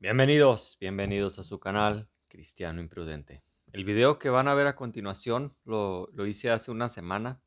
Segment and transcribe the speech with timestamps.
[0.00, 3.42] Bienvenidos, bienvenidos a su canal Cristiano Imprudente.
[3.72, 7.40] El video que van a ver a continuación lo, lo hice hace una semana,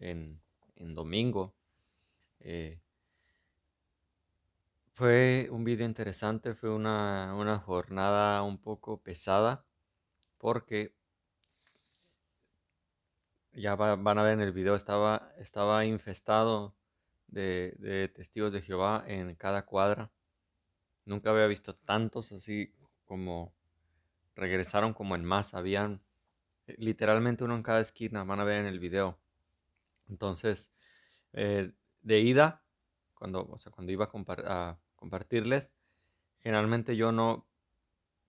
[0.00, 0.42] en,
[0.74, 1.54] en domingo.
[2.40, 2.80] Eh,
[4.92, 9.64] fue un video interesante, fue una, una jornada un poco pesada,
[10.36, 10.96] porque
[13.52, 16.74] ya va- van a ver en el video, estaba, estaba infestado
[17.28, 20.10] de, de testigos de Jehová en cada cuadra.
[21.08, 22.74] Nunca había visto tantos así
[23.06, 23.54] como
[24.36, 25.56] regresaron como en masa.
[25.56, 26.02] Habían
[26.66, 29.18] eh, literalmente uno en cada esquina, van a ver en el video.
[30.08, 30.70] Entonces,
[31.32, 31.72] eh,
[32.02, 32.62] de ida,
[33.14, 35.70] cuando, o sea, cuando iba a, a compartirles,
[36.40, 37.48] generalmente yo no,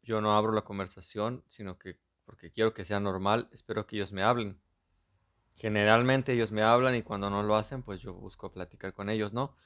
[0.02, 4.13] yo no abro la conversación, sino que porque quiero que sea normal, espero que ellos
[4.13, 4.61] me hablen.
[5.57, 9.33] Generalmente ellos me hablan y cuando no lo hacen, pues yo busco platicar con ellos,
[9.33, 9.57] ¿no?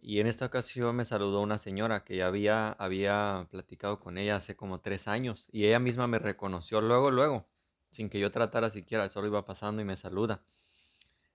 [0.00, 4.36] Y en esta ocasión me saludó una señora que ya había, había platicado con ella
[4.36, 7.48] hace como tres años y ella misma me reconoció luego, luego,
[7.90, 10.42] sin que yo tratara siquiera, solo iba pasando y me saluda.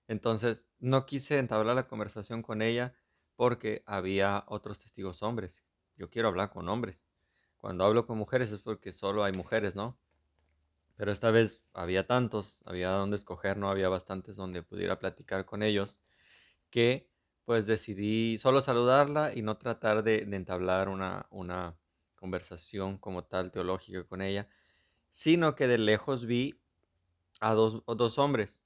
[0.07, 2.95] Entonces no quise entablar la conversación con ella
[3.35, 5.63] porque había otros testigos hombres.
[5.95, 7.03] Yo quiero hablar con hombres.
[7.57, 9.97] Cuando hablo con mujeres es porque solo hay mujeres, ¿no?
[10.95, 15.63] Pero esta vez había tantos, había donde escoger, no había bastantes donde pudiera platicar con
[15.63, 16.01] ellos,
[16.69, 17.12] que
[17.45, 21.77] pues decidí solo saludarla y no tratar de, de entablar una, una
[22.17, 24.47] conversación como tal teológica con ella,
[25.09, 26.61] sino que de lejos vi
[27.41, 28.63] a dos, a dos hombres.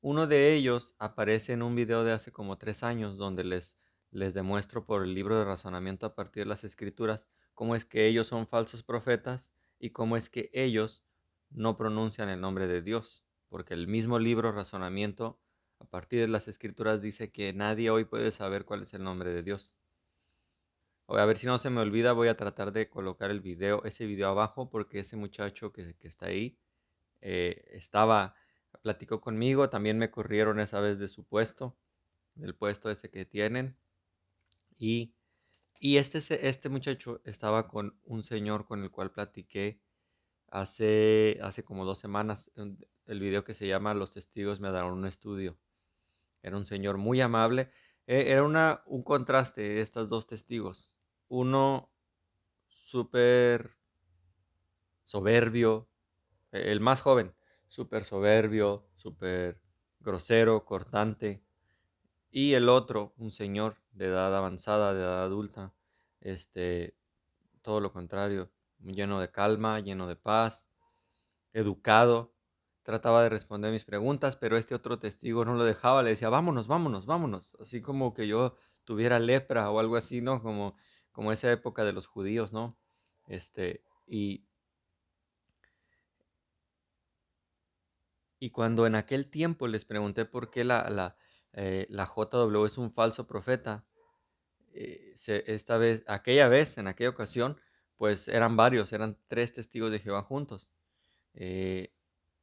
[0.00, 3.78] Uno de ellos aparece en un video de hace como tres años donde les,
[4.10, 8.06] les demuestro por el libro de razonamiento a partir de las escrituras cómo es que
[8.06, 11.04] ellos son falsos profetas y cómo es que ellos
[11.50, 15.40] no pronuncian el nombre de Dios, porque el mismo libro razonamiento
[15.84, 19.30] a partir de las escrituras dice que nadie hoy puede saber cuál es el nombre
[19.30, 19.76] de Dios.
[21.08, 24.06] A ver si no se me olvida, voy a tratar de colocar el video, ese
[24.06, 26.58] video abajo, porque ese muchacho que, que está ahí
[27.20, 28.34] eh, estaba,
[28.80, 31.76] platicó conmigo, también me corrieron esa vez de su puesto,
[32.34, 33.76] del puesto ese que tienen.
[34.78, 35.14] Y,
[35.80, 39.82] y este, este muchacho estaba con un señor con el cual platiqué
[40.48, 45.04] hace, hace como dos semanas, el video que se llama Los testigos me daron un
[45.04, 45.58] estudio.
[46.44, 47.72] Era un señor muy amable.
[48.06, 50.92] eh, Era una, un contraste de estos dos testigos.
[51.28, 51.92] Uno
[52.68, 53.76] súper
[55.04, 55.90] soberbio,
[56.52, 57.34] eh, el más joven,
[57.68, 59.60] súper soberbio, súper
[60.00, 61.44] grosero, cortante.
[62.30, 65.74] Y el otro, un señor de edad avanzada, de edad adulta,
[66.20, 66.96] este,
[67.62, 70.68] todo lo contrario, lleno de calma, lleno de paz,
[71.52, 72.33] educado.
[72.84, 76.68] Trataba de responder mis preguntas, pero este otro testigo no lo dejaba, le decía, vámonos,
[76.68, 77.56] vámonos, vámonos.
[77.60, 80.42] Así como que yo tuviera lepra o algo así, ¿no?
[80.42, 80.76] Como,
[81.12, 82.78] como esa época de los judíos, ¿no?
[83.26, 84.46] Este, y,
[88.38, 91.16] y cuando en aquel tiempo les pregunté por qué la, la,
[91.54, 93.86] eh, la JW es un falso profeta,
[94.74, 95.14] eh,
[95.46, 97.60] esta vez, aquella vez, en aquella ocasión,
[97.96, 100.70] pues eran varios, eran tres testigos de Jehová juntos.
[101.34, 101.93] Eh,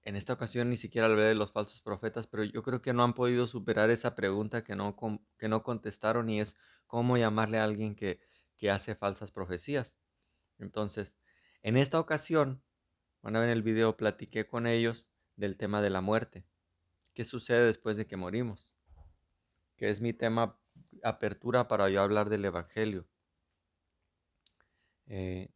[0.04, 3.04] en esta ocasión ni siquiera hablé de los falsos profetas, pero yo creo que no
[3.04, 4.96] han podido superar esa pregunta que no,
[5.38, 6.56] que no contestaron y es
[6.88, 8.20] cómo llamarle a alguien que,
[8.58, 9.96] que hace falsas profecías.
[10.58, 11.14] Entonces,
[11.62, 12.64] en esta ocasión,
[13.22, 16.46] van a ver en el video, platiqué con ellos del tema de la muerte.
[17.14, 18.76] ¿Qué sucede después de que morimos?
[19.76, 20.60] Que es mi tema
[21.04, 23.08] apertura para yo hablar del Evangelio.
[25.08, 25.50] Eh,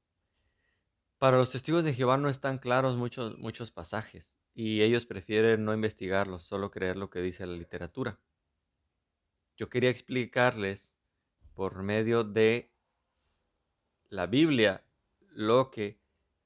[1.26, 5.74] Para los testigos de Jehová no están claros muchos, muchos pasajes y ellos prefieren no
[5.74, 8.20] investigarlos, solo creer lo que dice la literatura.
[9.58, 10.94] Yo quería explicarles
[11.56, 12.72] por medio de
[14.10, 14.86] la Biblia
[15.32, 16.00] lo que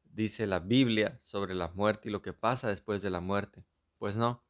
[0.06, 3.66] dice la Biblia sobre la muerte y lo que pasa después de la muerte.
[3.98, 4.46] Pues no,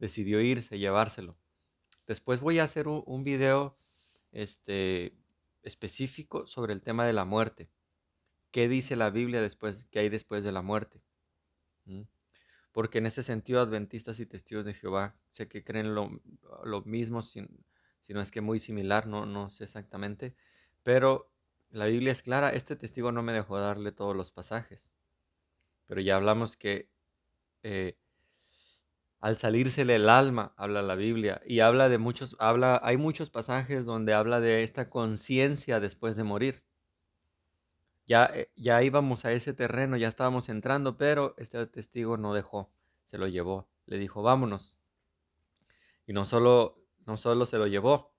[0.00, 1.38] decidió irse, llevárselo.
[2.04, 3.78] Después voy a hacer un, video
[4.32, 5.16] este,
[5.62, 7.70] específico sobre el tema de la muerte.
[8.50, 11.02] ¿Qué dice la Biblia después, qué hay después de la muerte?
[11.84, 12.02] ¿Mm?
[12.72, 16.10] Porque en ese sentido, adventistas y testigos de Jehová sé que creen lo,
[16.64, 17.46] lo mismo, si,
[18.02, 20.34] si no es que muy similar, no, no sé exactamente,
[20.82, 21.30] pero
[21.70, 24.92] la Biblia es clara, este testigo no me dejó darle todos los pasajes,
[25.86, 26.90] pero ya hablamos que
[27.62, 27.98] eh,
[29.20, 33.84] al salírsele el alma, habla la Biblia, y habla de muchos, habla, hay muchos pasajes
[33.84, 36.62] donde habla de esta conciencia después de morir.
[38.08, 42.72] Ya, eh, ya íbamos a ese terreno, ya estábamos entrando, pero este testigo no dejó,
[43.04, 44.78] se lo llevó, le dijo, vámonos.
[46.06, 48.14] Y no solo, no solo se lo llevó,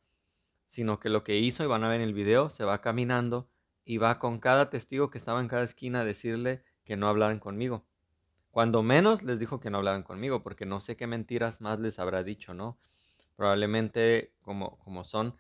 [0.68, 3.50] sino que lo que hizo, y van a ver en el video, se va caminando
[3.83, 7.39] y va con cada testigo que estaba en cada esquina a decirle que no hablaran
[7.39, 7.88] conmigo.
[8.51, 11.97] Cuando menos les dijo que no hablaran conmigo, porque no sé qué mentiras más les
[11.97, 12.77] habrá dicho, ¿no?
[13.36, 15.36] Probablemente como, como son,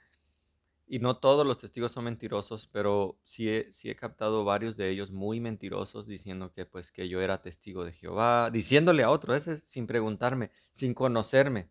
[0.91, 5.39] y no todos los testigos son mentirosos, pero sí he, captado varios de ellos muy
[5.39, 9.85] mentirosos diciendo que pues que yo era testigo de Jehová, diciéndole a otro, ese sin
[9.85, 11.69] preguntarme, sin conocerme,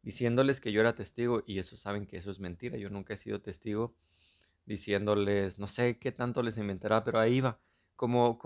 [0.00, 3.18] diciéndoles que yo era testigo y eso saben que eso es mentira, yo nunca he
[3.18, 3.94] sido testigo
[4.64, 7.60] diciéndoles, no sé qué tanto les inventará, pero ahí va,
[7.94, 8.38] como,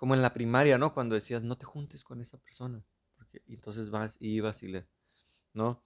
[0.00, 0.92] en la primaria, ¿no?
[0.92, 4.86] Cuando decías, no te juntes con esa persona, porque, entonces vas y ibas y les,
[5.54, 5.80] ¿no?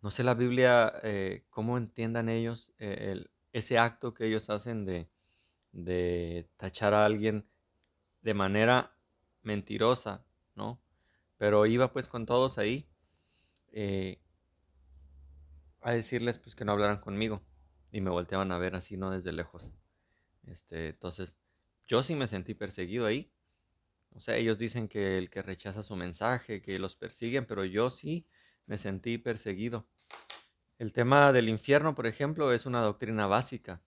[0.00, 5.10] No sé la Biblia, eh, cómo entiendan ellos eh, ese acto que ellos hacen de,
[5.72, 7.48] de tachar a alguien
[8.22, 8.96] de manera
[9.42, 10.24] mentirosa,
[10.54, 10.80] ¿no?
[11.36, 12.88] Pero iba pues con todos ahí
[13.72, 14.20] eh,
[15.80, 17.42] a decirles pues que no hablaran conmigo
[17.92, 19.70] y me volteaban a ver así, no desde lejos.
[20.46, 21.38] Este, entonces,
[21.86, 23.32] yo sí me sentí perseguido ahí.
[24.10, 27.90] O sea, ellos dicen que el que rechaza su mensaje, que los persiguen, pero yo
[27.90, 28.26] sí
[28.68, 29.88] me sentí perseguido.
[30.78, 33.82] El tema del infierno, por ejemplo, es una doctrina básica.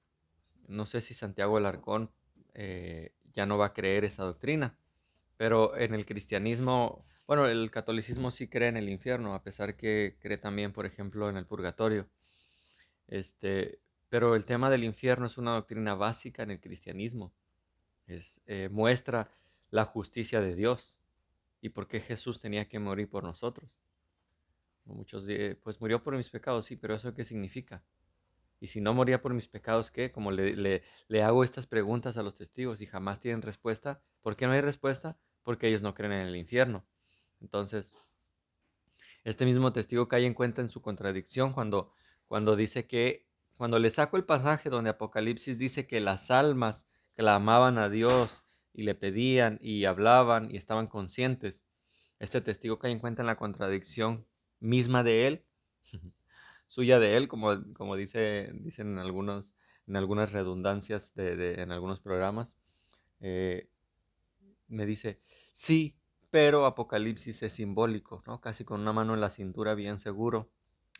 [0.67, 2.11] No sé si Santiago Alarcón
[2.53, 4.77] eh, ya no va a creer esa doctrina,
[5.37, 10.17] pero en el cristianismo, bueno, el catolicismo sí cree en el infierno, a pesar que
[10.19, 12.09] cree también, por ejemplo, en el purgatorio.
[13.07, 13.79] Este,
[14.09, 17.33] pero el tema del infierno es una doctrina básica en el cristianismo.
[18.07, 19.29] Es, eh, muestra
[19.69, 20.99] la justicia de Dios
[21.61, 23.69] y por qué Jesús tenía que morir por nosotros.
[24.85, 27.83] Muchos dicen, pues murió por mis pecados, sí, pero ¿eso qué significa?
[28.59, 30.11] Y si no moría por mis pecados, ¿qué?
[30.11, 34.01] Como le, le, le, hago estas preguntas a los testigos y jamás tienen respuesta.
[34.21, 35.17] ¿Por qué no hay respuesta?
[35.41, 36.85] Porque ellos no creen en el infierno.
[37.41, 37.93] Entonces,
[39.23, 41.91] este mismo testigo cae en cuenta en su contradicción cuando,
[42.27, 47.77] cuando dice que cuando le saco el pasaje donde Apocalipsis dice que las almas clamaban
[47.77, 51.65] a Dios y le pedían y hablaban y estaban conscientes,
[52.19, 54.25] este testigo cae en cuenta en la contradicción
[54.61, 55.45] misma de él,
[56.67, 59.55] suya de él, como, como dice, dicen en, algunos,
[59.87, 62.55] en algunas redundancias de, en algunos programas.
[63.19, 63.67] Eh,
[64.69, 65.19] me dice,
[65.51, 65.97] sí,
[66.29, 68.39] pero Apocalipsis es simbólico, ¿no?
[68.39, 70.49] Casi con una mano en la cintura, bien seguro.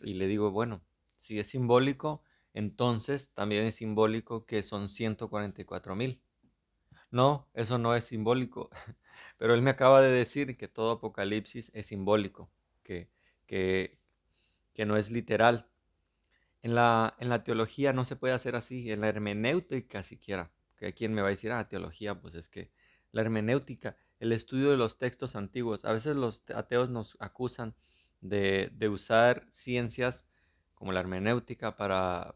[0.01, 0.83] Y le digo, bueno,
[1.15, 2.21] si es simbólico,
[2.53, 6.21] entonces también es simbólico que son 144 mil.
[7.11, 8.69] No, eso no es simbólico,
[9.37, 12.49] pero él me acaba de decir que todo Apocalipsis es simbólico,
[12.83, 13.09] que,
[13.51, 15.67] que, no es literal.
[16.63, 20.51] En la, en la teología no se puede hacer así, en la hermenéutica siquiera.
[20.77, 22.71] Que me va a decir, ah, teología, pues es que
[23.11, 27.75] la hermenéutica, el estudio de los textos antiguos, a veces los ateos nos acusan
[28.21, 30.25] de, de usar ciencias
[30.73, 32.35] como la hermenéutica para,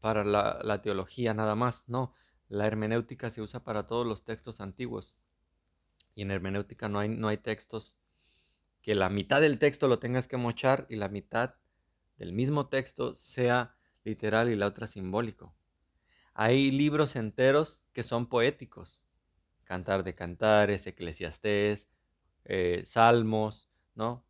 [0.00, 1.88] para la, teología nada más.
[1.88, 2.12] No,
[2.48, 5.16] la hermenéutica se usa para todos los textos antiguos.
[6.14, 7.96] Y en hermenéutica no hay, no hay textos
[8.82, 11.56] que la mitad del texto lo tengas que mochar y la mitad
[12.16, 15.54] del mismo texto sea literal y la otra simbólico.
[16.34, 19.02] Hay libros enteros que son poéticos.
[19.64, 21.88] Cantar de Cantares, Eclesiastés,
[22.44, 24.24] eh, Salmos, ¿no?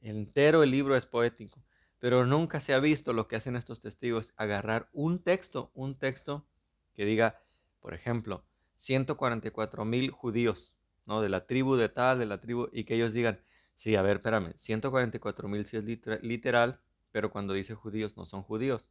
[0.00, 1.64] Entero el libro es poético.
[1.98, 6.46] Pero nunca se ha visto lo que hacen estos testigos, agarrar un texto, un texto
[6.94, 7.40] que diga,
[7.78, 8.44] por ejemplo,
[8.74, 11.20] 144 mil judíos, ¿no?
[11.20, 13.40] De la tribu de tal, de la tribu, y que ellos digan,
[13.74, 15.84] sí, a ver, espérame, 144 mil sí es
[16.22, 16.80] literal,
[17.10, 18.90] pero cuando dice judíos no son judíos.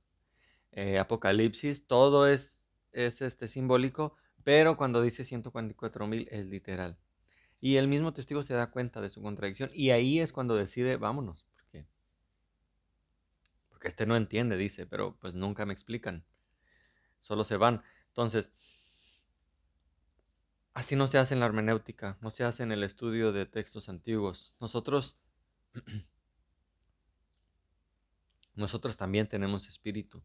[0.71, 6.97] Eh, Apocalipsis, todo es, es este, simbólico, pero cuando dice 144 mil es literal.
[7.59, 10.97] Y el mismo testigo se da cuenta de su contradicción y ahí es cuando decide,
[10.97, 11.47] vámonos,
[13.81, 16.23] que este no entiende, dice, pero pues nunca me explican.
[17.19, 17.83] Solo se van.
[18.07, 18.53] Entonces,
[20.73, 23.89] así no se hace en la hermenéutica, no se hace en el estudio de textos
[23.89, 24.53] antiguos.
[24.59, 25.17] Nosotros,
[28.55, 30.23] nosotros también tenemos espíritu.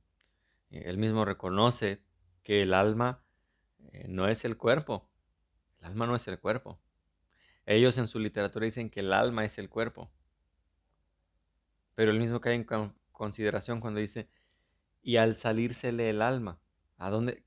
[0.71, 2.03] Eh, él mismo reconoce
[2.43, 3.23] que el alma
[3.93, 5.09] eh, no es el cuerpo.
[5.81, 6.81] El alma no es el cuerpo.
[7.67, 10.11] Ellos en su literatura dicen que el alma es el cuerpo.
[11.95, 12.67] Pero él mismo cae en
[13.11, 14.29] consideración cuando dice,
[15.03, 16.61] y al salírsele el alma.
[16.99, 17.45] ¿A dónde?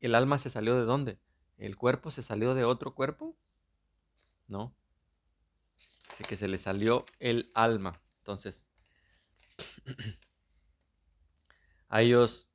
[0.00, 1.18] ¿El alma se salió de dónde?
[1.58, 3.36] ¿El cuerpo se salió de otro cuerpo?
[4.48, 4.74] No.
[6.10, 8.00] Dice que se le salió el alma.
[8.18, 8.66] Entonces,
[11.88, 12.48] a ellos,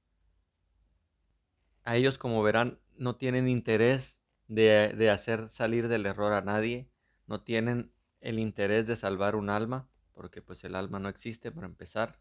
[1.83, 6.89] a ellos como verán, no tienen interés de, de hacer salir del error a nadie.
[7.27, 11.67] No tienen el interés de salvar un alma, porque pues el alma no existe para
[11.67, 12.19] empezar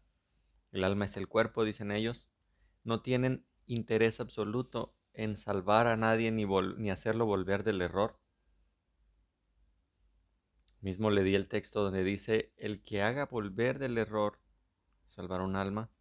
[0.71, 2.29] el alma es el cuerpo, dicen ellos,
[2.83, 8.19] no tienen interés absoluto en salvar a nadie ni, ni hacerlo volver del error.
[10.79, 14.39] Mismo le di el texto donde dice, el que haga volver del error,
[15.05, 15.91] salvar un alma.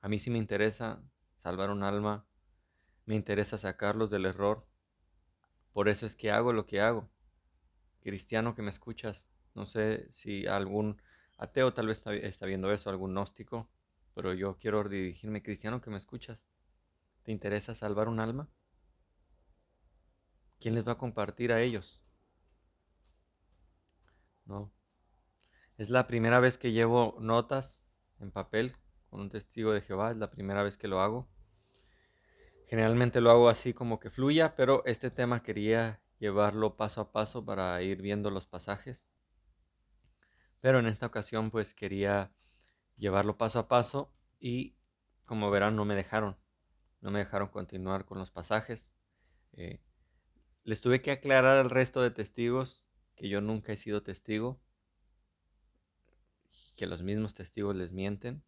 [0.00, 1.02] A mí sí me interesa
[1.36, 2.26] salvar un alma,
[3.06, 4.66] me interesa sacarlos del error.
[5.72, 7.08] Por eso es que hago lo que hago.
[8.00, 11.00] Cristiano que me escuchas, no sé si algún
[11.36, 13.70] ateo tal vez está, viendo eso, algún gnóstico,
[14.14, 16.46] pero yo quiero dirigirme, cristiano que me escuchas.
[17.24, 18.50] ¿Te interesa salvar un alma?
[20.60, 22.02] ¿Quién les va a compartir a ellos?
[24.44, 24.70] No.
[25.78, 27.82] Es la primera vez que llevo notas
[28.20, 28.76] en papel
[29.08, 31.26] con un testigo de Jehová, es la primera vez que lo hago.
[32.66, 37.44] Generalmente lo hago así como que fluya, pero este tema quería llevarlo paso a paso
[37.44, 39.06] para ir viendo los pasajes.
[40.60, 42.34] Pero en esta ocasión pues quería
[42.96, 44.76] llevarlo paso a paso y
[45.26, 46.36] como verán no me dejaron,
[47.04, 48.94] no me dejaron continuar con los pasajes.
[49.52, 49.78] Eh,
[50.62, 52.82] les tuve que aclarar al resto de testigos
[53.14, 54.58] que yo nunca he sido testigo,
[56.76, 58.42] que los mismos testigos les mienten.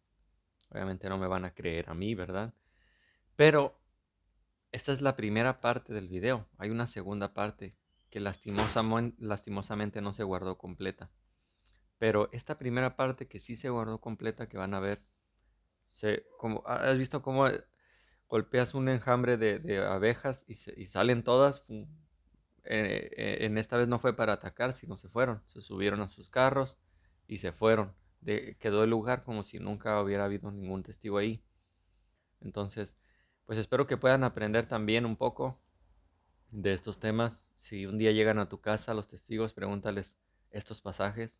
[0.71, 2.55] Obviamente no me van a creer a mí, ¿verdad?
[3.35, 3.79] Pero
[4.71, 6.47] esta es la primera parte del video.
[6.57, 7.77] Hay una segunda parte
[8.09, 11.11] que lastimosamente no se guardó completa.
[11.99, 15.03] Pero esta primera parte que sí se guardó completa, que van a ver,
[15.91, 17.47] se, como, ¿has visto cómo
[18.27, 20.55] golpeas un enjambre de, abejas y,
[20.87, 21.63] salen todas?
[21.69, 21.85] Eh,
[23.15, 26.29] eh, en esta vez no fue para atacar, sino se fueron, se subieron a sus
[26.29, 26.77] carros
[27.27, 27.95] y se fueron.
[28.59, 31.43] quedó el lugar como si nunca hubiera habido ningún testigo ahí.
[32.41, 32.97] Entonces,
[33.45, 35.59] pues espero que puedan aprender también un poco
[36.51, 37.51] de estos temas.
[37.55, 40.17] Si un día llegan a tu casa los testigos, pregúntales
[40.51, 41.37] estos pasajes.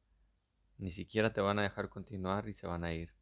[0.77, 3.13] Ni siquiera te van a dejar continuar y se van a ir.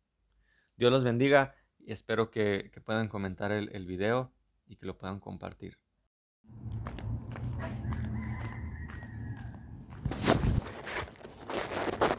[0.78, 1.56] Dios los bendiga
[1.86, 4.32] y espero que, puedan comentar el, el video
[4.66, 5.78] y que lo puedan compartir.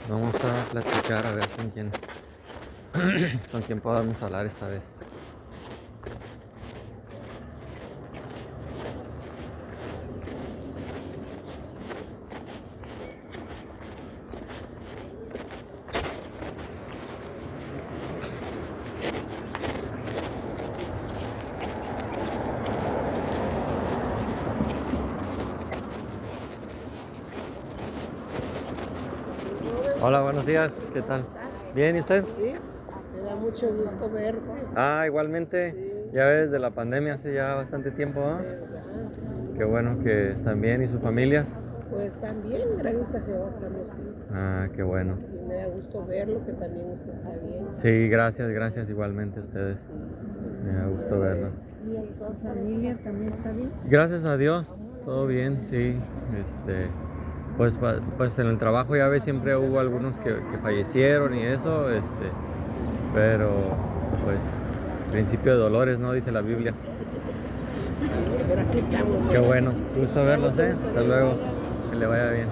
[0.09, 1.91] Vamos a platicar a ver con quién
[3.51, 4.85] con quién podamos hablar esta vez.
[30.07, 31.25] Hola, buenos días, ¿qué tal?
[31.75, 32.25] ¿Bien y usted?
[32.37, 32.55] Sí,
[33.17, 34.41] me da mucho gusto verte.
[34.77, 35.75] Ah, igualmente,
[36.13, 38.41] ya ves, de la pandemia hace ya bastante tiempo, ¿ah?
[39.57, 41.49] Qué bueno que están bien y sus familias.
[41.91, 44.15] Pues también, gracias a Jehová estamos bien.
[44.33, 45.19] Ah, qué bueno.
[45.35, 47.67] Y me da gusto verlo, que también usted está bien.
[47.75, 49.79] Sí, gracias, gracias igualmente a ustedes.
[50.65, 51.49] Me da gusto verlo.
[51.87, 53.71] ¿Y tu familia también está bien?
[53.87, 54.73] Gracias a Dios,
[55.05, 55.99] todo bien, sí.
[56.39, 56.89] Este,
[57.57, 57.79] pues,
[58.17, 62.31] pues en el trabajo ya ves siempre hubo algunos que, fallecieron y eso, este,
[63.15, 63.51] pero
[64.25, 64.39] pues
[65.11, 66.13] principio de dolores, ¿no?
[66.13, 66.75] Dice la Biblia.
[68.49, 69.31] Pero aquí estamos.
[69.31, 70.75] Qué bueno, gusto verlos, ¿eh?
[70.87, 71.39] Hasta luego,
[71.91, 72.49] que le vaya bien.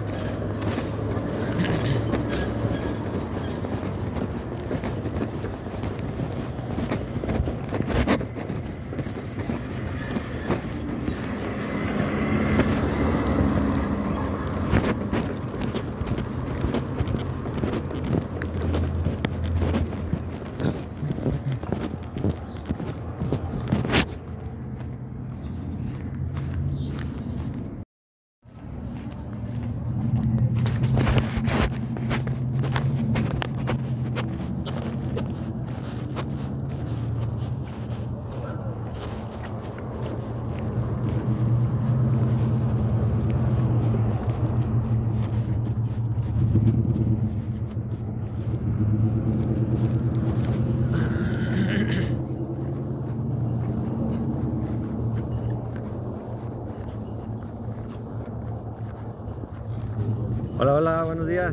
[60.64, 61.52] Hola, hola, buenos días.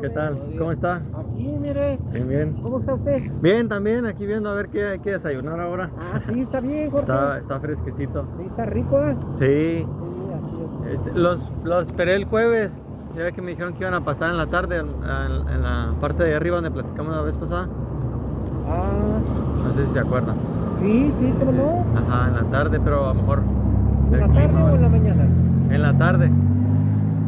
[0.00, 0.40] ¿Qué tal?
[0.58, 0.94] ¿Cómo está?
[0.94, 1.98] Aquí, mire.
[2.10, 2.52] Bien, bien.
[2.62, 3.30] ¿Cómo está usted?
[3.42, 5.90] Bien, también, aquí viendo a ver qué hay que desayunar ahora.
[6.00, 7.02] Ah, sí, está bien, Jorge.
[7.02, 8.26] Está, está fresquecito.
[8.38, 9.16] Sí, está rico, ¿eh?
[9.32, 9.86] Sí.
[10.90, 12.82] Este, los, los esperé el jueves.
[13.14, 16.34] Ya que me dijeron que iban a pasar en la tarde, en, la parte de
[16.34, 17.68] arriba donde platicamos la vez pasada.
[18.70, 19.18] Ah.
[19.64, 20.34] No sé si se acuerda.
[20.80, 21.84] Sí, sí, ¿cómo no?
[21.94, 23.42] Ajá, en la tarde, pero a lo mejor.
[24.12, 25.24] ¿En la tarde o en la mañana?
[25.68, 26.32] En la tarde.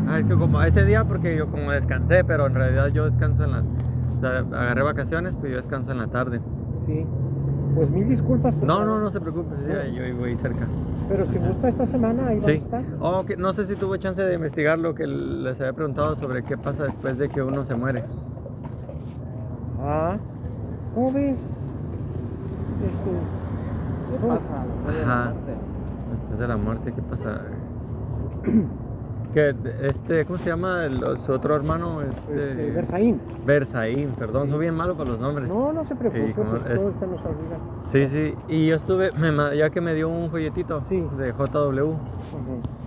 [0.08, 3.44] Ah, es que como ese día porque yo como descansé, pero en realidad yo descanso
[3.44, 4.38] en la...
[4.38, 6.40] agarré vacaciones, pues yo descanso en la tarde.
[6.86, 7.04] Sí.
[7.74, 8.54] Pues mil disculpas.
[8.54, 10.66] por No, no, no se preocupe, sí, ahí yo voy cerca.
[11.10, 12.52] Pero si gusta esta semana, ahí Sí.
[12.52, 12.82] estar.
[13.00, 16.42] Oh, que no sé si tuvo chance de investigar lo que les había preguntado sobre
[16.42, 18.04] qué pasa después de que uno se muere.
[19.82, 20.16] Ah,
[20.94, 21.36] ¿cómo ves?
[22.82, 23.10] Este,
[24.10, 24.64] ¿Qué pasa?
[24.66, 25.24] después de la Ajá.
[25.30, 25.52] muerte?
[26.12, 27.40] Después de la muerte, ¿qué pasa?
[29.32, 32.00] Que este, ¿cómo se llama el- su otro hermano?
[32.02, 33.20] Este, Este, Versaín.
[33.44, 35.48] Versaín, perdón, soy bien malo para los nombres.
[35.48, 37.58] No, no se preocupe, como pues es- todo nos olvida.
[37.88, 41.04] Sí, sí, y yo estuve, me ya que me dio un folletito Sí.
[41.18, 41.98] de JW, Ujú.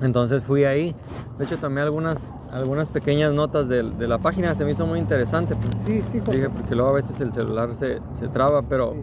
[0.02, 0.96] entonces fui ahí.
[1.38, 2.18] De hecho, tomé algunas,
[2.52, 5.56] algunas pequeñas notas de, la página, se me hizo muy interesante.
[5.86, 6.32] Sí, sí, José.
[6.32, 9.02] Dije, porque luego a veces el celular se, se traba, pero Sí.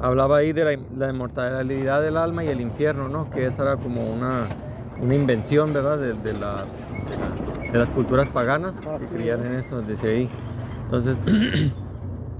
[0.00, 3.28] hablaba ahí de la, la inmortalidad del alma y el infierno, ¿no?
[3.28, 4.46] Que esa era como una,
[5.00, 5.98] una invención, ¿verdad?
[5.98, 7.16] De, de la, de,
[7.64, 9.10] la- de las culturas paganas Ah, que sí.
[9.14, 10.28] creían en eso, decía ahí.
[10.84, 11.20] Entonces,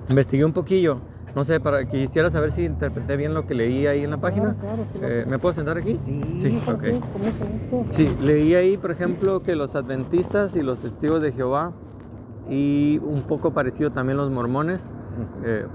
[0.08, 0.98] investigué un poquillo.
[1.34, 4.54] No sé, para quisiera saber si interpreté bien lo que leí ahí en la página.
[4.54, 5.98] Claro, claro, sí, Eh, ¿Me puedo sentar aquí?
[6.36, 6.78] Sí, gusto.
[7.90, 11.72] Sí, leí ahí, por ejemplo, que los adventistas y los testigos de Jehová
[12.48, 14.92] y un poco parecido también los mormones.
[15.42, 15.66] eh,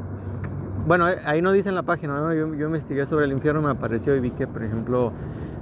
[0.88, 2.34] bueno, eh, ahí no dice en la página, ¿no?
[2.34, 5.12] yo, yo investigué sobre el infierno, me apareció y vi que, por ejemplo,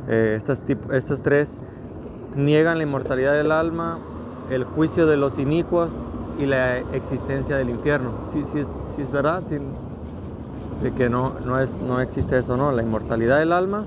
[0.08, 1.60] eh, estas, estas tres
[2.36, 4.00] niegan la inmortalidad del alma,
[4.50, 5.92] el juicio de los inicuos
[6.40, 8.12] y la existencia del infierno.
[8.32, 9.42] Sí, sí, es, verdad,
[10.82, 12.72] de que no, no, es, no existe eso, ¿no?
[12.72, 13.86] La inmortalidad del alma,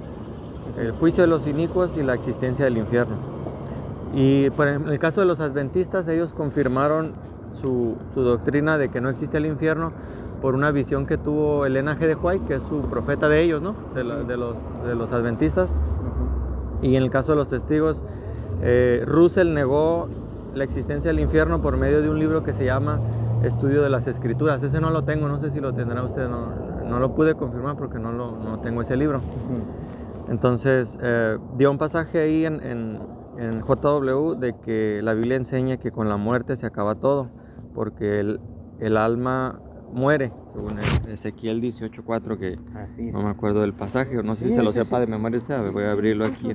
[0.78, 3.16] el juicio de los inicuos y la existencia del infierno.
[4.14, 7.12] Y por en el caso de los adventistas, ellos confirmaron
[7.54, 9.92] su, doctrina de que no existe el infierno
[10.42, 12.06] por una visión que tuvo Elena G.
[12.06, 13.74] de White, que es su profeta de ellos, ¿no?
[13.94, 15.76] De los, de los adventistas.
[16.82, 18.02] Y en el caso de los testigos,
[18.62, 20.08] eh, Russell negó
[20.54, 22.98] la existencia del infierno por medio de un libro que se llama
[23.42, 24.62] Estudio de las Escrituras.
[24.62, 26.48] Ese no lo tengo, no sé si lo tendrá usted, no,
[26.88, 29.20] no lo pude confirmar porque no, lo, no tengo ese libro.
[30.28, 32.98] Entonces, eh, dio un pasaje ahí en, en-
[33.38, 37.28] en JW de que la Biblia enseña que con la muerte se acaba todo,
[37.74, 38.40] porque el,
[38.80, 39.60] el alma
[39.92, 42.56] muere, según el- Ezequiel 18.4, que
[43.12, 45.00] no me acuerdo del pasaje, o no sé si Sí, se lo sepa sí.
[45.02, 46.52] de memoria usted, a ver, voy a abrirlo aquí.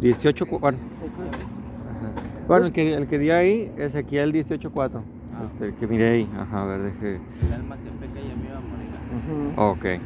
[0.00, 2.12] 18, cu- bueno, ajá.
[2.46, 5.02] Bueno, el que, el que di ahí, Ezequiel 18.4,
[5.34, 5.44] Ah.
[5.44, 7.14] este, que miré ahí, ajá, a ver, deje...
[7.46, 9.54] El alma que peca y a mí va a morir.
[9.54, 9.60] Ujú.
[9.60, 10.02] Ok.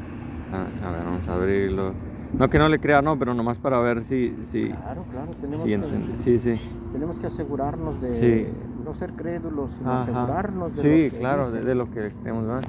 [0.53, 1.95] Ah, a ver, vamos a abrirlo.
[2.39, 5.63] No que no le crea, no, pero nomás para ver si, si, Claro, claro, tenemos,
[5.65, 6.19] si que.
[6.19, 6.61] Sí, sí.
[6.93, 8.47] tenemos que asegurarnos de Sí.
[8.85, 10.03] No ser crédulos, sino Ajá.
[10.03, 12.62] asegurarnos de Sí, lo que claro, de, de lo que ¿verdad?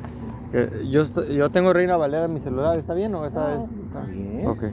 [0.53, 3.69] Eh, yo, yo tengo Reina Valera en mi celular, ¿está bien o esa Ah, es?
[3.85, 4.47] está bien.
[4.47, 4.63] Ok.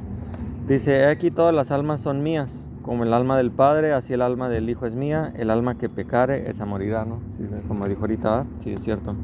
[0.69, 4.23] Dice, "He aquí todas las almas son mías, como el alma del Padre, así el
[4.23, 7.21] alma del Hijo es mía, el alma que pecare, esa morirá, ¿no?
[7.37, 9.15] Sí, como dijo ahorita, sí, es cierto.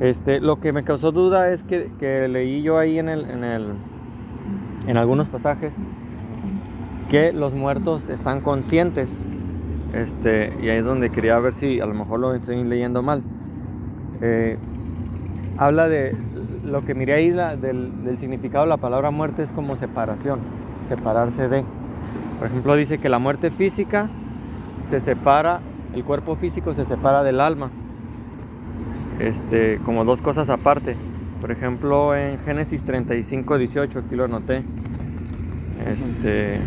[0.00, 3.44] Este, lo que me causó duda es que, que leí yo ahí en, el, en,
[3.44, 3.74] el,
[4.86, 5.74] en algunos pasajes
[7.08, 9.26] que los muertos están conscientes.
[9.94, 13.22] Este, y ahí es donde quería ver si a lo mejor lo estoy leyendo mal.
[14.20, 14.56] Eh,
[15.56, 16.16] habla de
[16.64, 20.40] lo que miré ahí del significado de la palabra muerte es como separación,
[20.86, 21.64] separarse de.
[22.38, 24.08] Por ejemplo, dice que la muerte física
[24.82, 25.60] se separa,
[25.94, 27.70] el cuerpo físico se separa del alma.
[29.18, 30.96] Este, como dos cosas aparte.
[31.40, 34.62] Por ejemplo, en Génesis 35, 18, aquí lo anoté.
[35.86, 36.60] Este,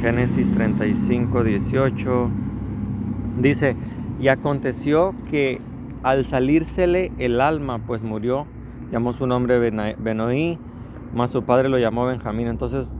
[0.00, 2.30] Génesis 35, 18.
[3.38, 3.76] Dice,
[4.18, 5.60] y aconteció que
[6.02, 8.46] al salírsele el alma, pues murió,
[8.90, 10.58] llamó su nombre Benoí,
[11.14, 12.46] más su padre lo llamó Benjamín.
[12.46, 12.90] Entonces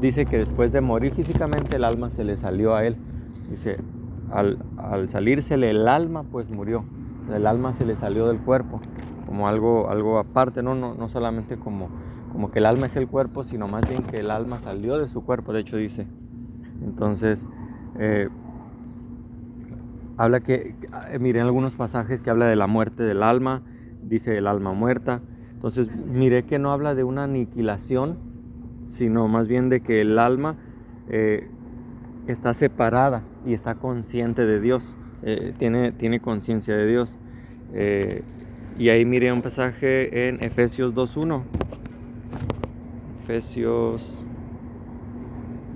[0.00, 2.96] dice que después de morir físicamente el alma se le salió a él.
[3.48, 3.78] Dice,
[4.32, 6.84] al, al salírsele el alma, pues murió.
[7.32, 8.80] El alma se le salió del cuerpo,
[9.26, 10.74] como algo, algo aparte, ¿no?
[10.74, 11.88] No, no solamente como,
[12.32, 15.06] como que el alma es el cuerpo, sino más bien que el alma salió de
[15.06, 16.08] su cuerpo, de hecho dice.
[16.82, 17.46] Entonces,
[17.98, 18.28] eh,
[20.16, 20.74] habla que,
[21.10, 23.62] eh, miré algunos pasajes que habla de la muerte del alma,
[24.02, 25.20] dice el alma muerta.
[25.52, 28.18] Entonces, miré que no habla de una aniquilación,
[28.86, 30.56] sino más bien de que el alma
[31.08, 31.48] eh,
[32.26, 34.96] está separada y está consciente de Dios,
[35.58, 37.18] tiene, tiene conciencia de Dios.
[38.78, 41.42] Y ahí miré un pasaje en Efesios 2.1.
[43.24, 44.22] Efesios,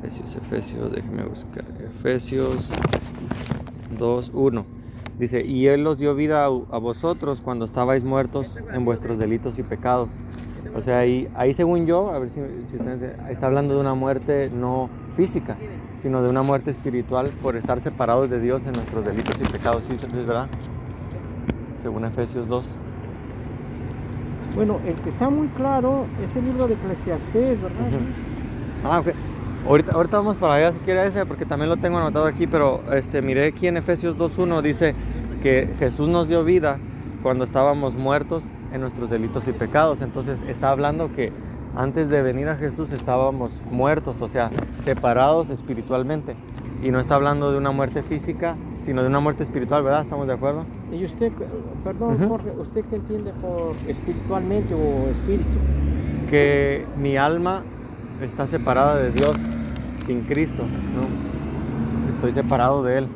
[0.02, 1.64] Efesios, Efesios, déjeme buscar.
[1.98, 2.68] Efesios
[3.98, 4.64] 2.1.
[5.18, 9.60] Dice, y Él los dio vida a, a vosotros cuando estabais muertos en vuestros delitos
[9.60, 10.10] y pecados.
[10.74, 12.40] O sea, ahí, ahí según yo, a ver si,
[13.30, 15.56] está hablando de una muerte no física,
[16.00, 19.84] sino de una muerte espiritual por estar separados de Dios en nuestros delitos y pecados.
[19.84, 20.48] ¿Sí es verdad?
[21.80, 22.78] Según Efesios 2.
[24.56, 27.86] Bueno, el que está muy claro es el libro de Eclesiastés, ¿verdad?
[28.84, 29.08] Ah, ok.
[29.66, 32.80] Ahorita, ahorita vamos para allá si quiere ese, porque también lo tengo anotado aquí, pero
[32.92, 34.94] este, miré aquí en Efesios 2.1 dice
[35.42, 36.78] que Jesús nos dio vida
[37.22, 40.00] cuando estábamos muertos en nuestros delitos y pecados.
[40.00, 41.32] Entonces está hablando que
[41.76, 46.34] antes de venir a Jesús estábamos muertos, o sea, separados espiritualmente.
[46.82, 50.02] Y no está hablando de una muerte física, sino de una muerte espiritual, ¿verdad?
[50.02, 50.64] ¿Estamos de acuerdo?
[50.90, 51.30] Y usted,
[51.84, 52.28] perdón, Ujú.
[52.28, 55.44] Jorge, ¿usted qué entiende por espiritualmente o espíritu?
[56.28, 57.62] que mi alma
[58.22, 59.32] está separada de Dios
[60.04, 62.12] sin Cristo, ¿no?
[62.14, 63.08] Estoy separado de Él.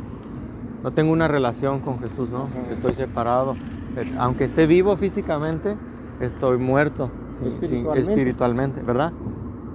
[0.82, 2.48] No tengo una relación con Jesús, ¿no?
[2.70, 3.54] Estoy separado.
[3.96, 5.76] Eh, Aunque esté vivo físicamente,
[6.20, 7.10] estoy muerto
[7.42, 8.00] Espiritualmente.
[8.12, 9.12] espiritualmente, ¿verdad?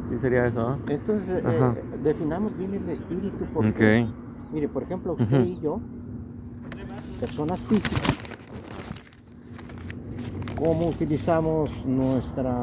[0.10, 0.78] Sí sería eso, ¿no?
[0.88, 4.54] Entonces, eh, definamos bien el espíritu porque, Ok.
[4.54, 5.80] mire, por ejemplo, usted y yo,
[7.20, 8.14] personas físicas,
[10.58, 12.54] ¿cómo utilizamos nuestra,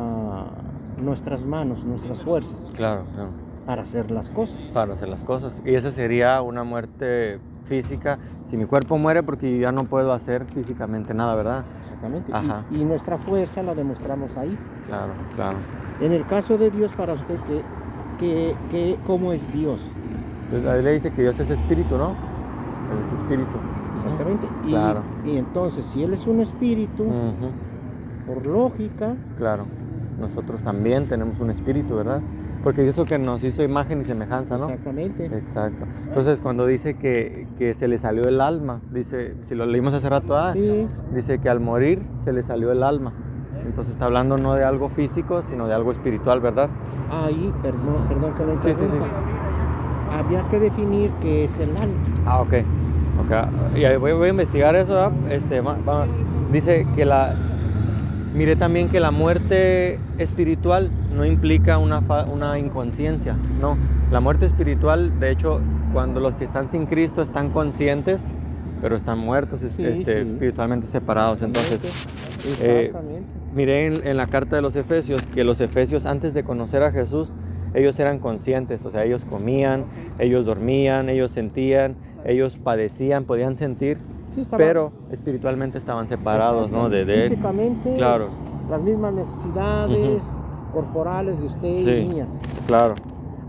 [1.03, 3.31] nuestras manos, nuestras fuerzas Claro, claro.
[3.69, 4.57] Para hacer las cosas?
[4.73, 5.61] Para hacer las cosas.
[5.63, 8.19] Y esa sería una muerte física.
[8.47, 11.65] Si mi cuerpo muere porque yo ya no puedo hacer físicamente nada, ¿verdad?
[11.85, 12.31] Exactamente.
[12.31, 12.65] Y- Ajá.
[12.71, 14.57] Y, nuestra fuerza la demostramos ahí.
[14.87, 15.59] Claro, claro.
[16.01, 17.61] En el caso de Dios, para usted, ¿qué,
[18.19, 19.79] qué, qué- cómo es Dios?
[20.45, 22.13] Entonces, la Biblia dice que Dios es espíritu, ¿no?
[22.91, 23.51] Él es espíritu.
[24.03, 24.47] Exactamente.
[24.65, 25.03] Y, Claro.
[25.27, 27.05] y entonces, si Él es un espíritu,
[28.27, 29.67] por lógica, Claro.
[30.19, 32.21] Nosotros también tenemos un espíritu, ¿verdad?
[32.65, 34.65] Porque eso que nos hizo imagen y semejanza, ¿no?
[34.69, 35.27] exactamente.
[35.27, 35.87] Exacto.
[36.09, 40.09] Entonces, cuando dice que, que se le salió el alma, dice, si lo leímos hace
[40.09, 43.13] rato, ah, Sí, dice que al morir se le salió el alma.
[43.65, 46.69] Entonces está hablando no de algo físico, sino de algo espiritual, ¿verdad?
[47.11, 48.99] ahí, perdón, perdón que lo Sí, sí, sí.
[50.13, 51.95] Había que definir qué es el alma.
[52.27, 52.55] Ah, ok.
[53.25, 53.77] Ok.
[53.77, 54.99] Y voy, voy a investigar eso.
[55.01, 55.13] ¿ah?
[55.31, 56.07] Este, va- va-
[56.53, 57.35] Dice que la...
[58.35, 61.99] Miré también que la muerte espiritual no implica una,
[62.33, 63.77] una inconsciencia, no.
[64.11, 65.61] La muerte espiritual, de hecho,
[65.93, 68.23] cuando los que están sin Cristo están conscientes,
[68.81, 70.31] pero están muertos Sí, este, sí.
[70.31, 71.43] espiritualmente separados.
[71.43, 71.81] Entonces,
[72.61, 72.93] eh,
[73.55, 76.93] miré en, en la carta de los Efesios que los Efesios antes de conocer a
[76.93, 77.33] Jesús,
[77.75, 79.85] ellos eran conscientes, o sea, ellos comían,
[80.19, 83.99] ellos dormían, ellos sentían, ellos padecían, podían sentir,
[84.35, 86.89] Sí, pero espiritualmente estaban separados, ¿no?
[86.89, 87.31] De, de él.
[87.31, 88.29] Físicamente, Claro,
[88.71, 90.23] las mismas necesidades
[90.83, 91.91] corporales de usted Sí.
[91.91, 92.29] y mías.
[92.67, 92.95] claro,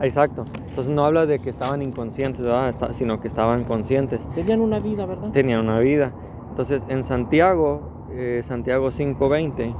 [0.01, 0.45] exacto.
[0.69, 2.69] Entonces no habla de que estaban inconscientes, ¿verdad?
[2.69, 5.29] Está- sino que estaban conscientes, Tenían una vida, ¿verdad?
[5.31, 6.11] tenían una vida.
[6.49, 9.73] Entonces en Santiago, eh, Santiago 5.20,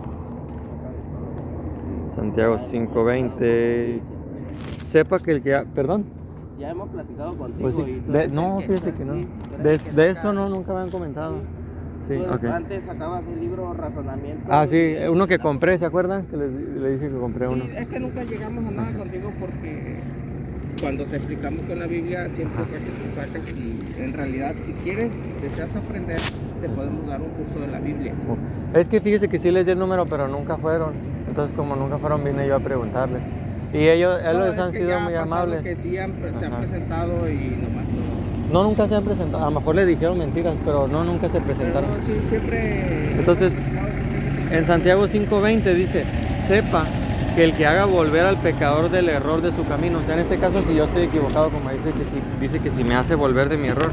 [2.16, 4.02] Santiago 5.20,
[4.86, 5.56] sepa que el que...
[5.56, 6.06] ha- Perdón.
[6.60, 7.62] Ya hemos platicado contigo.
[7.62, 9.14] Pues sí, y de- no, fíjese que no.
[9.14, 9.28] sí,
[9.96, 11.36] De, esto no, nunca me han comentado.
[11.38, 11.42] Sí,
[12.18, 12.48] Tú.
[12.52, 14.46] Antes sacabas el libro Razonamiento.
[14.50, 16.26] Ah, sí, uno que compré, ¿se acuerdan?
[16.26, 17.64] Que les, le dije que compré uno.
[17.64, 20.00] Sí, es que nunca llegamos a nada contigo porque
[20.82, 25.12] cuando te explicamos con la Biblia siempre sacas y sacas y en realidad si quieres,
[25.42, 26.20] deseas aprender,
[26.62, 28.14] te podemos dar un curso de la Biblia.
[28.74, 30.94] Es que fíjese que sí les di el número, pero nunca fueron.
[31.28, 33.22] Entonces, como nunca fueron, vine yo a preguntarles.
[33.74, 35.62] Y ellos, ellos han sido muy amables.
[35.62, 36.62] que sí han, se han Ajá.
[36.62, 38.39] presentado y nomás no.
[38.52, 39.44] No, nunca se han presentado.
[39.44, 41.90] A lo mejor le dijeron mentiras, pero no, nunca se Pero presentaron.
[42.00, 43.14] no, sí, siempre...
[43.18, 43.54] Entonces,
[44.52, 46.06] En Santiago 5:20 dice,
[46.48, 46.86] sepa
[47.36, 50.22] que el que haga volver al pecador del error de su camino, o sea, en
[50.22, 53.14] este caso si yo estoy equivocado, como dice que si, dice que si me hace
[53.14, 53.92] volver de mi error,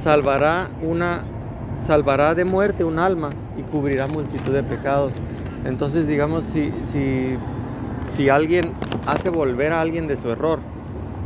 [0.00, 1.22] salvará una
[1.80, 5.14] salvará de muerte un alma y cubrirá multitud de pecados.
[5.64, 7.36] Entonces, digamos si si
[8.06, 8.72] si alguien
[9.06, 10.60] hace volver a alguien de su error,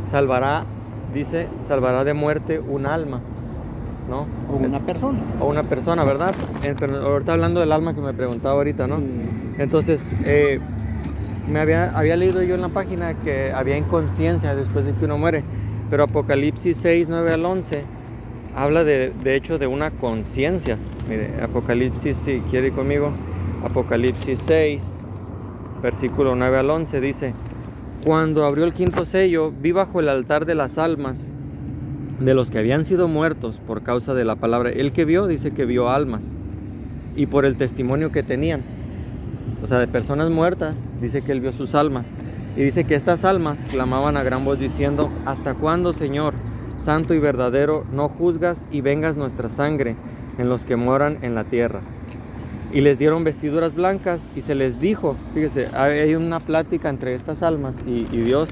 [0.01, 0.65] salvará
[1.13, 3.21] dice, salvará de muerte un alma,
[4.09, 4.25] ¿no?
[4.51, 5.19] O una persona.
[5.39, 6.33] o una persona, ¿verdad?
[6.63, 8.97] Eh, pero ahorita hablando del alma que me preguntaba ahorita, ¿no?
[8.97, 10.59] Mm, Entonces, eh,
[11.51, 15.17] me había, había leído yo en la página que había inconsciencia después de que uno
[15.17, 15.43] muere,
[15.89, 17.83] pero Apocalipsis 6, 9 al 11
[18.55, 20.77] habla de, de hecho de una conciencia.
[21.09, 23.11] Mire, Apocalipsis, si quiere ir conmigo,
[23.63, 24.83] Apocalipsis 6,
[25.81, 27.33] versículo 9 al 11 dice,
[28.07, 31.29] cuando abrió el quinto sello, vi bajo el altar de las almas
[32.21, 34.69] de los que habían sido muertos por causa de la palabra.
[34.69, 36.25] El que vio dice que vio almas
[37.17, 38.61] y por el testimonio que tenían.
[39.61, 42.07] O sea, de personas muertas, dice que él vio sus almas.
[42.55, 46.33] Y dice que estas almas clamaban a gran voz diciendo, ¿hasta cuándo, Señor,
[46.79, 49.97] santo y verdadero, no juzgas y vengas nuestra sangre
[50.37, 51.81] en los que moran en la tierra?
[52.77, 57.41] Y les dieron vestiduras blancas y se les dijo, fíjese, hay una plática entre estas
[57.41, 58.51] almas y, Dios,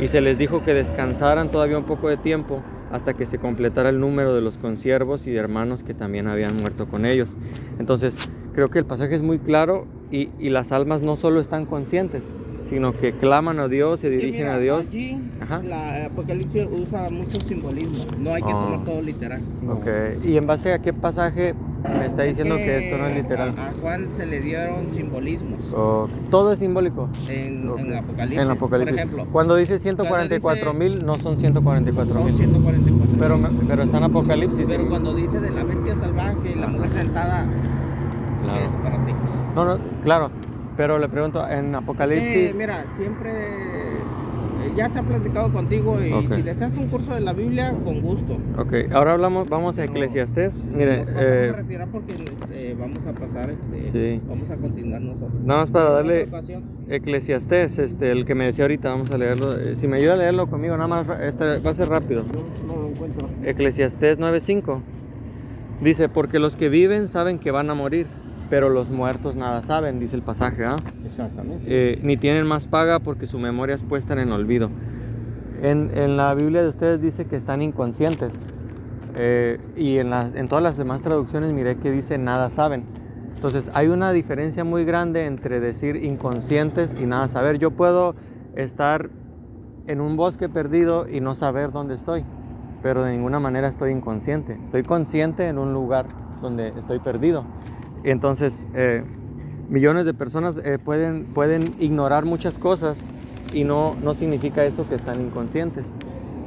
[0.00, 3.90] y se les dijo que descansaran todavía un poco de tiempo hasta que se completara
[3.90, 7.36] el número de los consiervos y de hermanos que también habían muerto con ellos.
[7.78, 8.16] Entonces,
[8.56, 12.24] creo que el pasaje es muy claro y, y las almas no solo están conscientes,
[12.70, 14.86] sino que claman a Dios, se dirigen mira, a Dios.
[14.88, 15.60] Allí Ajá.
[15.62, 18.04] la Apocalipsis usa mucho simbolismo.
[18.18, 18.62] No hay que Ah.
[18.64, 19.40] tomar todo literal.
[19.68, 19.86] Ok.
[20.24, 21.54] ¿Y en base a qué pasaje
[21.98, 23.54] me está diciendo Es que esto no es literal?
[23.58, 25.58] A, a Juan se le dieron simbolismos.
[25.74, 26.10] Ok.
[26.30, 27.08] Todo es simbólico.
[27.28, 27.80] En, Ok.
[27.80, 28.38] en Apocalipsis.
[28.40, 28.92] En Apocalipsis.
[28.96, 32.34] Por ejemplo, Cuando dice 144 mil, no son 144 son mil.
[32.36, 33.16] 144.
[33.18, 34.64] Pero, pero está en Apocalipsis.
[34.68, 37.46] Pero cuando dice de la bestia salvaje y la mujer sentada,
[38.44, 38.60] Claro.
[38.60, 39.12] es para ti.
[39.56, 40.30] No, no, claro.
[40.80, 42.52] Pero le pregunto, en Apocalipsis.
[42.52, 46.32] Eh, mira, siempre eh, ya se ha platicado contigo y Ok.
[46.36, 48.38] si deseas un curso de la Biblia, con gusto.
[48.56, 50.70] Ok, ahora hablamos, vamos a Eclesiastés.
[50.74, 54.22] Mire, Nos pasamos eh, a retirar porque este, vamos a pasar, este, Sí.
[54.26, 55.32] vamos a continuar nosotros.
[55.44, 56.28] nada más para darle.
[56.88, 59.58] Eclesiastés, este, el que me decía ahorita, vamos a leerlo.
[59.58, 62.24] Eh, Si me ayuda a leerlo conmigo, nada más, este, va a ser rápido.
[62.66, 63.28] No, no lo encuentro.
[63.44, 64.80] Eclesiastés 9:5
[65.82, 68.06] dice, porque los que viven saben que van a morir,
[68.50, 70.76] pero los muertos nada saben, dice el pasaje, ¿ah?
[71.06, 71.64] Exactamente.
[71.66, 74.68] Eh, ni tienen más paga porque su memoria es puesta en el olvido.
[75.62, 78.34] En, en la Biblia de ustedes dice que están inconscientes.
[79.16, 82.84] Eh, y en, las- en todas las demás traducciones miré que dice nada saben.
[83.34, 87.58] Entonces hay una diferencia muy grande entre decir inconscientes y nada saber.
[87.58, 88.14] Yo puedo
[88.56, 89.10] estar
[89.86, 92.24] en un bosque perdido y no saber dónde estoy,
[92.82, 94.58] pero de ninguna manera estoy inconsciente.
[94.64, 96.06] Estoy consciente en un lugar
[96.42, 97.44] donde estoy perdido.
[98.04, 99.02] Entonces, eh,
[99.68, 103.06] millones de personas eh, pueden, pueden ignorar muchas cosas
[103.52, 105.86] y no, no significa eso que están inconscientes,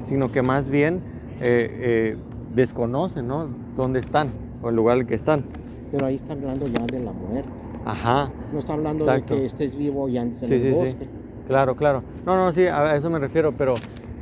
[0.02, 1.02] sino que más bien
[1.42, 2.18] eh,
[2.56, 3.48] desconocen ¿no?
[3.76, 4.30] dónde están
[4.62, 5.44] o el lugar en el que están.
[5.92, 7.50] Pero ahí está hablando ya de la muerte.
[7.86, 9.36] Ajá, No está hablando Exacto.
[9.36, 10.74] de que estés vivo y andes en Sí, el sí, sí.
[10.74, 11.08] bosque.
[11.48, 12.02] claro, claro.
[12.26, 13.76] No, no, sí, a eso me refiero, pero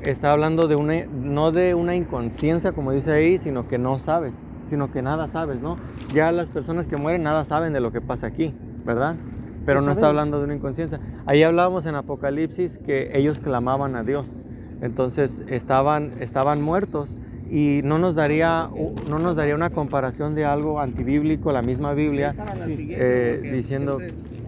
[0.04, 4.34] está hablando de una, no de una inconsciencia, como dice ahí, sino que no sabes,
[4.72, 5.76] sino que nada sabes, ¿no?
[6.14, 8.54] Ya las personas que mueren nada saben de lo que pasa aquí,
[8.86, 9.18] ¿verdad?
[9.66, 11.02] Pero No no está hablando de una inconsciencia.
[11.26, 14.42] Ahí hablábamos en Apocalipsis que ellos clamaban a Dios.
[14.82, 17.18] Entonces estaban, estaban muertos
[17.50, 18.70] y no nos, daría,
[19.10, 22.34] no nos daría una comparación de algo antibíblico, la misma Biblia.
[22.66, 24.00] Eh, diciendo-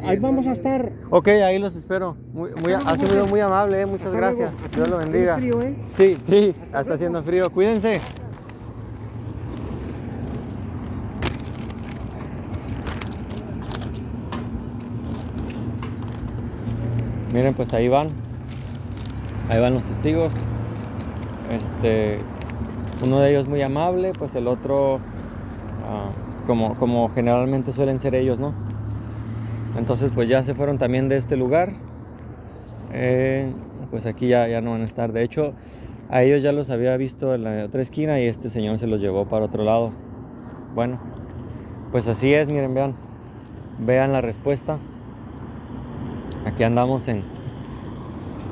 [0.06, 0.90] Ahí vamos a estar.
[1.10, 2.16] Ok, ahí los espero.
[2.34, 4.52] Muy, muy, ha sido muy amable, eh, muchas Hasta gracias.
[4.54, 4.68] luego.
[4.74, 5.38] Dios lo bendiga.
[5.38, 5.76] ¿eh?
[5.98, 7.50] Sí, sí, está haciendo frío.
[7.50, 8.00] Cuídense.
[17.34, 18.10] Miren, pues ahí van.
[19.50, 20.36] Ahí van los testigos.
[21.52, 22.20] Este,
[23.04, 25.00] uno de ellos muy amable, pues el otro,
[25.84, 26.12] ah,
[26.46, 28.54] como, como generalmente suelen ser ellos, ¿no?
[29.76, 31.74] Entonces, pues ya se fueron también de este lugar.
[32.94, 33.52] Eh,
[33.90, 35.12] pues aquí ya, ya no van a estar.
[35.12, 35.54] De hecho,
[36.12, 39.02] a ellos ya los había visto en la otra esquina y este señor se los
[39.02, 39.92] llevó para otro lado.
[40.76, 41.00] Bueno,
[41.92, 42.94] pues así es, miren, vean.
[43.80, 44.78] Vean la respuesta.
[46.46, 47.24] Aquí andamos en,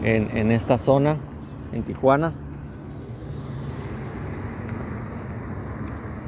[0.04, 1.18] en, esta zona,
[1.74, 2.34] en Tijuana.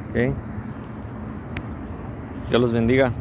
[0.09, 0.33] Ok.
[2.49, 3.11] Dios los bendiga.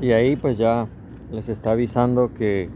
[0.00, 0.88] Y ahí pues ya
[1.30, 2.70] les está avisando que,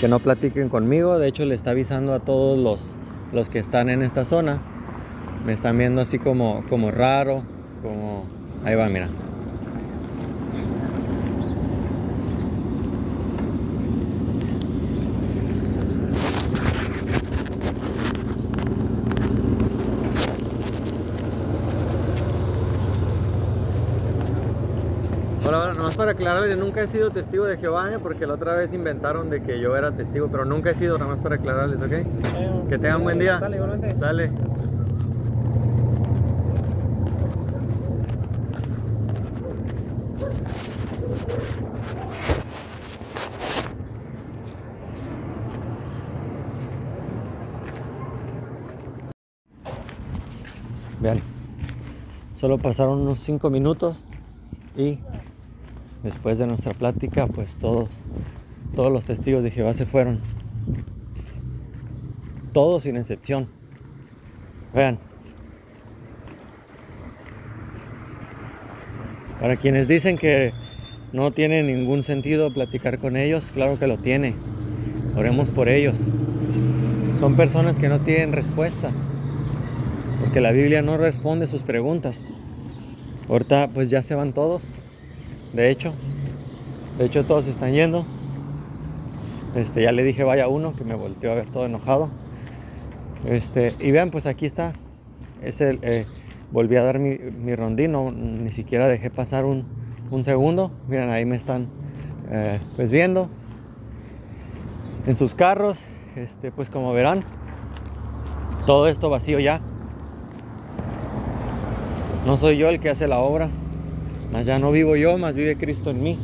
[0.00, 1.18] que no platiquen conmigo.
[1.18, 2.94] De hecho le está avisando a todos los,
[3.32, 4.60] los que están en esta zona.
[5.44, 7.42] Me están viendo así como, como raro.
[7.82, 8.26] Como...
[8.64, 9.08] Ahí va, mira.
[25.46, 27.98] Hola, hola, nomás para aclararle, nunca he sido testigo de Jehová, ¿eh?
[28.02, 31.10] porque la otra vez inventaron de que yo era testigo, pero nunca he sido, nada
[31.12, 32.68] más para aclararles, ¿ok?
[32.68, 33.38] Que tengan buen día.
[33.38, 33.96] Dale, igualmente.
[33.96, 34.30] Sale.
[51.00, 51.22] Vean,
[52.38, 54.04] solo pasaron unos 5 minutos
[54.76, 54.98] y
[56.04, 58.04] después de nuestra plática, pues todos,
[58.76, 60.20] todos los testigos de Jehová se fueron.
[62.52, 63.48] Todos sin excepción.
[64.72, 65.00] Vean.
[69.40, 70.52] Para quienes dicen que
[71.12, 74.36] no tiene ningún sentido platicar con ellos, claro que lo tiene.
[75.16, 76.12] Oremos por ellos.
[77.18, 78.92] Son personas que no tienen respuesta.
[80.20, 82.28] Porque la Biblia no responde sus preguntas.
[83.28, 84.64] Ahorita pues ya se van todos.
[85.52, 85.92] De hecho.
[86.98, 88.04] De hecho todos están yendo.
[89.54, 92.10] Este, ya le dije vaya uno que me volteó a ver todo enojado.
[93.26, 94.74] Este, y vean, pues aquí está.
[95.42, 96.06] Es el, eh,
[96.50, 99.64] volví a dar mi, mi rondín, no, ni siquiera dejé pasar un,
[100.10, 100.70] un segundo.
[100.88, 101.68] Miren, ahí me están
[102.30, 103.28] eh, pues viendo
[105.06, 105.80] en sus carros.
[106.16, 107.24] Este, pues como verán,
[108.66, 109.60] todo esto vacío ya.
[112.28, 113.48] No soy yo el que hace la obra,
[114.30, 116.18] más ya no vivo yo, más vive Cristo en mí.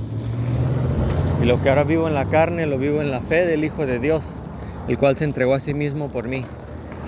[1.43, 3.87] Y lo que ahora vivo en la carne, lo vivo en la fe del Hijo
[3.87, 4.35] de Dios,
[4.87, 6.45] el cual se entregó a sí mismo por mí.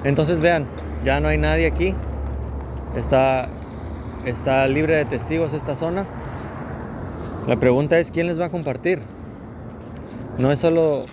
[0.05, 0.65] Entonces vean,
[1.05, 1.95] ya no hay nadie aquí.
[2.97, 3.51] Está,
[4.25, 6.07] está libre de testigos esta zona.
[7.47, 9.01] La pregunta es, ¿quién les va a compartir?
[10.39, 11.05] No es solo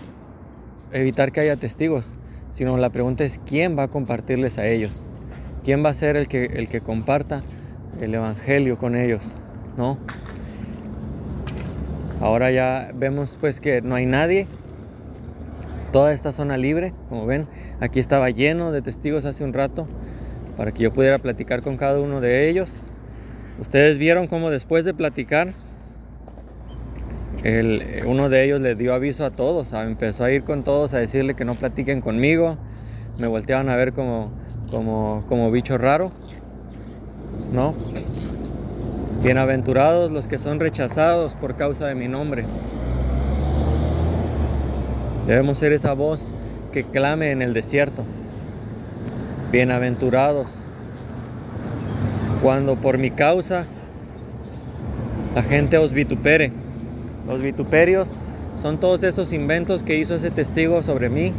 [0.93, 2.15] evitar que haya testigos,
[2.50, 5.06] sino la pregunta es, ¿quién va a compartirles a ellos?
[5.65, 7.43] ¿Quién va a ser el que, el que comparta
[8.01, 9.36] el Evangelio con ellos?
[9.77, 9.97] ¿No?
[12.21, 14.47] Ahora ya vemos pues que no hay nadie.
[15.91, 17.45] Toda esta zona libre, como ven,
[17.79, 19.88] aquí estaba lleno de testigos hace un rato
[20.58, 22.75] para que yo pudiera platicar con cada uno de ellos.
[23.60, 25.53] Ustedes vieron cómo después de platicar,
[28.06, 31.36] uno de ellos le dio aviso a todos, empezó a ir con todos a decirle
[31.36, 32.58] que no platiquen conmigo,
[33.19, 34.32] me volteaban a ver como,
[34.71, 36.12] como, como bicho raro,
[37.52, 37.76] ¿no?
[39.24, 42.46] Bienaventurados los que son rechazados por causa de mi nombre.
[45.28, 46.34] Debemos ser esa voz
[46.74, 48.04] que clame en el desierto.
[49.52, 50.67] Bienaventurados
[52.41, 53.65] cuando por mi causa
[55.34, 56.52] la gente os vitupere.
[57.28, 58.10] Los vituperios
[58.62, 61.32] son todos esos inventos que hizo ese testigo sobre mí,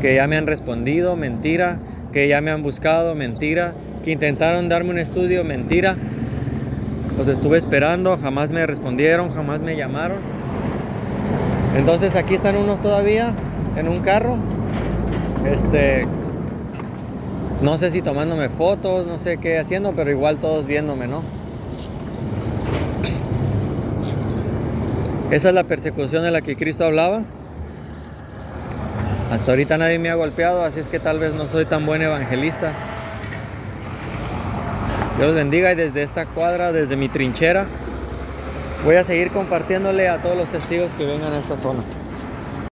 [0.00, 1.78] que ya me han respondido, mentira,
[2.12, 3.74] que ya me han buscado, mentira,
[4.06, 5.96] que intentaron darme un estudio, mentira,
[7.18, 10.18] los estuve esperando, jamás me respondieron, jamás me llamaron.
[11.76, 13.34] Entonces aquí están unos todavía
[13.76, 14.36] en un carro.
[15.44, 16.06] Este,
[17.62, 21.22] no sé si tomándome fotos, no sé qué haciendo, pero igual todos viéndome, ¿no?
[25.32, 27.22] Esa es la persecución de la que Cristo hablaba.
[29.32, 32.02] Hasta ahorita nadie me ha golpeado, así es que tal vez no soy tan buen
[32.02, 32.70] evangelista.
[35.18, 37.64] Dios bendiga y desde esta cuadra, desde mi trinchera,
[38.84, 41.82] voy a seguir compartiéndole a todos los testigos que vengan a esta zona.